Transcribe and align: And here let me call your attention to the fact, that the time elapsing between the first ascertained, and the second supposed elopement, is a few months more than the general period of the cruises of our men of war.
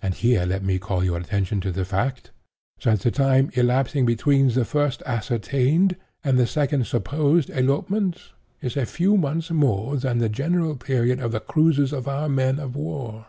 And 0.00 0.14
here 0.14 0.46
let 0.46 0.62
me 0.64 0.78
call 0.78 1.04
your 1.04 1.18
attention 1.18 1.60
to 1.60 1.70
the 1.70 1.84
fact, 1.84 2.30
that 2.84 3.00
the 3.00 3.10
time 3.10 3.50
elapsing 3.52 4.06
between 4.06 4.48
the 4.48 4.64
first 4.64 5.02
ascertained, 5.04 5.96
and 6.24 6.38
the 6.38 6.46
second 6.46 6.86
supposed 6.86 7.50
elopement, 7.50 8.32
is 8.62 8.78
a 8.78 8.86
few 8.86 9.18
months 9.18 9.50
more 9.50 9.98
than 9.98 10.20
the 10.20 10.30
general 10.30 10.74
period 10.76 11.20
of 11.20 11.32
the 11.32 11.40
cruises 11.40 11.92
of 11.92 12.08
our 12.08 12.30
men 12.30 12.58
of 12.58 12.74
war. 12.74 13.26